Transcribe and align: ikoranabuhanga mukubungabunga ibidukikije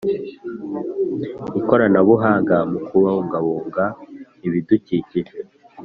ikoranabuhanga 1.59 2.55
mukubungabunga 2.71 3.85
ibidukikije 4.47 5.21